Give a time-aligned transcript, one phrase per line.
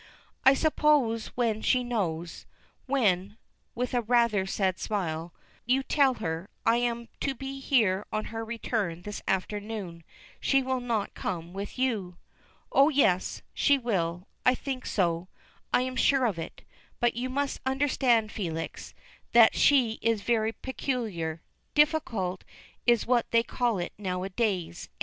[0.43, 2.47] "I suppose when she knows
[2.87, 3.37] when,"
[3.75, 5.31] with a rather sad smile,
[5.67, 10.03] "you tell her I am to be here on her return this afternoon
[10.39, 12.17] she will not come with you."
[12.71, 14.25] "Oh, yes, she will.
[14.43, 15.27] I think so
[15.71, 16.63] I am sure of it.
[16.99, 18.95] But you must understand, Felix,
[19.33, 21.43] that she is very peculiar,
[21.75, 22.43] difficult
[22.87, 24.89] is what they call it now a days.